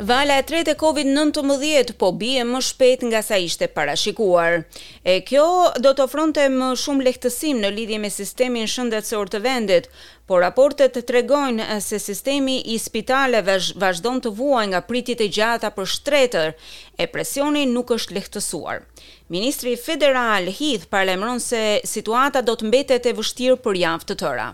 [0.00, 4.62] Vala e tretë e COVID-19 po bie më shpejt nga sa ishte parashikuar.
[5.04, 5.42] E kjo
[5.84, 9.88] do të ofronte më shumë lehtësim në lidhje me sistemin shëndetësor të vendit,
[10.24, 15.68] por raportet të tregojnë se sistemi i spitaleve vazhdon të vuaj nga pritit e gjata
[15.76, 16.56] për shtretër,
[16.96, 18.80] e presioni nuk është lehtësuar.
[19.28, 24.48] Ministri Federal Heath parlemron se situata do të mbetet e vështirë për javë të tëra.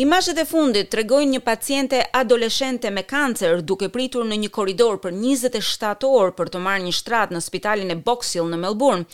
[0.00, 5.12] Imazhet e fundit tregojnë një paciente adoleshente me kancer duke pritur në një korridor për
[5.20, 9.04] 27 orë për të marrë një shtrat në spitalin e Box Hill në Melbourne.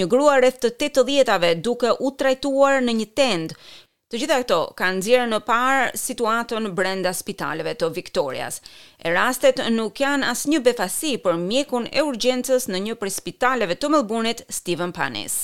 [0.00, 3.52] Një grua rreth të 80-tave duke u trajtuar në një tend.
[4.08, 8.62] Të gjitha këto kanë nxjerrë në parë situatën brenda spitaleve të Victorias.
[9.04, 13.92] E rastet nuk janë asnjë befasi për mjekun e urgjencës në një prej spitaleve të
[13.98, 15.42] Melbourne-it, Stephen Panis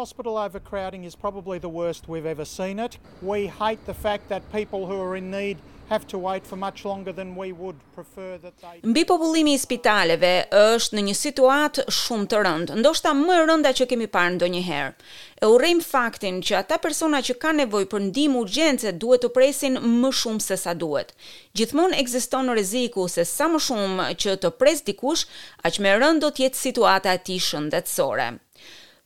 [0.00, 2.98] hospital overcrowding is probably the worst we've ever seen it.
[3.22, 5.56] We hate the fact that people who are in need
[5.88, 9.58] have to wait for much longer than we would prefer that they Mbi popullimi i
[9.60, 10.32] spitaleve
[10.74, 14.94] është në një situatë shumë të rëndë, ndoshta më e rënda që kemi parë ndonjëherë.
[15.40, 19.78] E urrejm faktin që ata persona që kanë nevojë për ndihmë urgjence duhet të presin
[20.02, 21.14] më shumë se sa duhet.
[21.54, 25.22] Gjithmonë ekziston rreziku se sa më shumë që të pres dikush,
[25.62, 28.32] aq më e rëndë do të jetë situata e tij shëndetësore.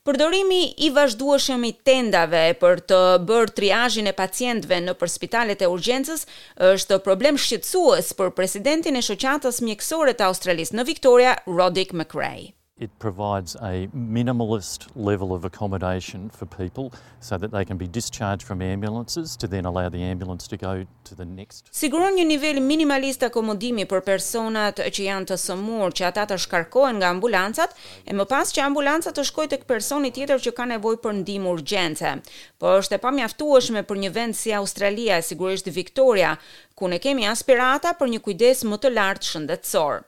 [0.08, 5.68] Përdorimi i vazhdueshëm i tendave për të bërë triazhin e pacientëve në për spitalet e
[5.74, 6.24] urgjencës
[6.70, 12.48] është problem shqetësues për presidentin e shoqatës mjekësore të Australisë në Victoria, Roddick McRae
[12.80, 18.42] it provides a minimalist level of accommodation for people so that they can be discharged
[18.42, 22.60] from ambulances to then allow the ambulance to go to the next Siguron një nivel
[22.64, 27.76] minimalist akomodimi për personat që janë të sëmurë që ata të shkarkohen nga ambulancat
[28.10, 31.52] e më pas që ambulanca të shkojë tek personi tjetër që ka nevojë për ndihmë
[31.52, 32.16] urgjente.
[32.58, 36.36] Po është e pamjaftueshme për një vend si Australia, sigurisht Victoria,
[36.74, 40.02] ku ne kemi aspirata për një kujdes më të lartë shëndetësor.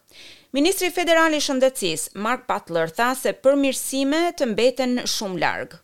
[0.53, 5.79] Ministri Federal i Shëndetësisë, Mark Butler, tha se përmirësime të mbeten shumë larg.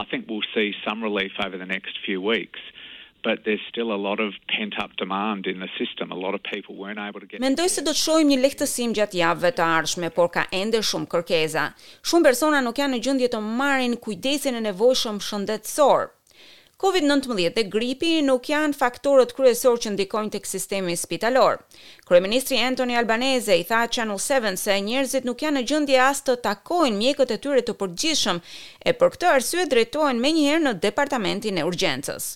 [0.00, 2.62] I think we'll see some relief over the next few weeks
[3.26, 6.42] but there's still a lot of pent up demand in the system a lot of
[6.42, 9.66] people weren't able to get Mendoj se do të shohim një lehtësim gjatë javëve të
[9.74, 11.66] ardhshme por ka ende shumë kërkesa
[12.00, 16.08] shumë persona nuk janë në gjendje të marrin kujdesin e nevojshëm shëndetësor
[16.80, 21.58] COVID-19 dhe gripi nuk janë faktorët kryesor që ndikojnë tek sistemi spitalor.
[22.08, 26.38] Kryeministri Anthony Albanese i tha Channel 7 se njerëzit nuk janë në gjendje as të
[26.46, 28.40] takojnë mjekët e tyre të përgjithshëm
[28.88, 32.30] e për këtë arsye drejtohen menjëherë në departamentin e urgjencës.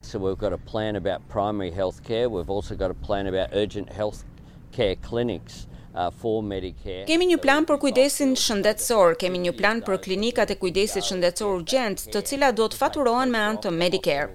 [0.00, 3.52] So we've got a plan about primary health care, we've also got a plan about
[3.52, 4.24] urgent health
[4.72, 5.66] care clinics.
[5.90, 12.04] Kemi një plan për kujdesin shëndetësor, kemi një plan për klinikat e kujdesit shëndetësor urgent,
[12.14, 14.28] të cila do të faturohen me anë të Medicare.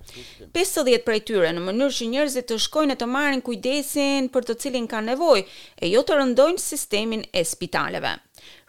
[0.57, 4.55] 50 prej tyre në mënyrë që njerëzit të shkojnë e të marrin kujdesin për të
[4.65, 5.45] cilin kanë nevojë
[5.79, 8.11] e jo të rëndojnë sistemin e spitaleve.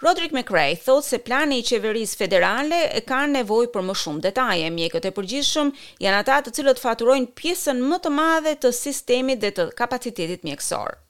[0.06, 4.68] Rodrick McRae thot se plani i qeverisë federale e ka nevojë për më shumë detaje.
[4.78, 5.74] Mjekët e përgjithshëm
[6.06, 11.00] janë ata të cilët faturojnë pjesën më të madhe të sistemit dhe të kapacitetit mjekësor.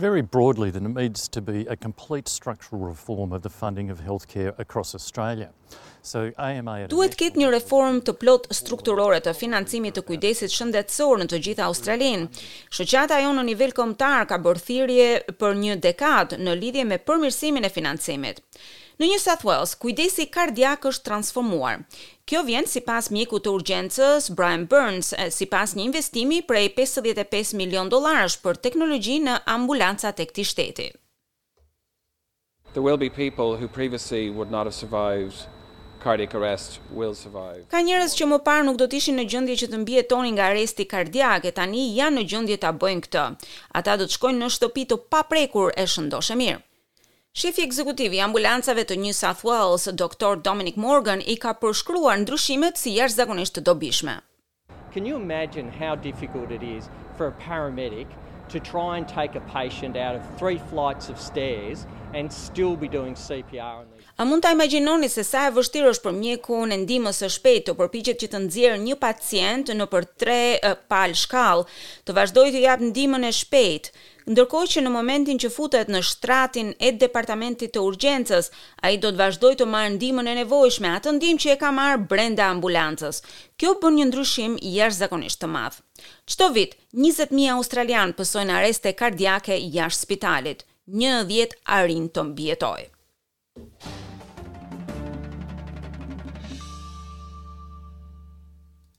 [0.00, 4.00] Very broadly, then it needs to be a complete structural reform of the funding of
[4.00, 5.50] healthcare across Australia.
[6.10, 6.18] So,
[6.48, 11.66] AMA Duhet një reform të plot strukturore të financimit të kujdesit shëndetësor në të gjitha
[11.68, 12.30] Australinë.
[12.78, 17.74] Shëqata jo në nivel komtar ka bërthirje për një dekad në lidhje me përmirësimin e
[17.76, 18.40] financimit.
[19.00, 21.86] Në New South Wales, kujdesi kardiak është transformuar.
[22.28, 27.54] Kjo vjen si pas mjeku të urgjensës Brian Burns, si pas një investimi prej 55
[27.56, 30.90] milion dolarës për teknologji në ambulancat e këti shteti.
[32.76, 35.48] There will be people who previously would not have survived
[36.04, 37.64] cardiac arrest will survive.
[37.72, 40.50] Ka njerëz që më parë nuk do të ishin në gjendje që të mbijetonin nga
[40.52, 43.24] arresti kardiak e tani janë në gjendje ta bëjnë këtë.
[43.80, 46.66] Ata do të shkojnë në shtëpi të paprekur e shëndoshë mirë.
[47.38, 50.40] Shefi ekzekutiv i ambulancave të New South Wales, Dr.
[50.42, 54.16] Dominic Morgan, i ka përshkruar ndryshimet si jashtëzakonisht të dobishme.
[54.90, 58.10] Can you imagine how difficult it is for a paramedic
[58.50, 61.86] to try and take a patient out of three flights of stairs
[62.18, 64.10] and still be doing CPR on these?
[64.18, 67.68] A mund ta imagjinoni se sa e vështirë është për mjekun e ndihmës së shpejtë
[67.68, 70.40] të përpiqet që të nxjerrë një pacient nëpër tre
[70.90, 71.68] palë shkallë,
[72.08, 73.88] të vazhdojë të jap ndihmën e shpejtë,
[74.30, 78.50] ndërkohë që në momentin që futet në shtratin e departamentit të urgjencës,
[78.86, 82.02] ai do të vazhdoj të marrë ndihmën e nevojshme, atë ndihmë që e ka marë
[82.12, 83.22] brenda ambulancës.
[83.58, 85.80] Kjo bën një ndryshim jashtëzakonisht të madh.
[86.30, 90.66] Çdo vit 20000 australian pësojnë areste kardiake jashtë spitalit.
[90.90, 93.89] 10 arin të mbijetojë.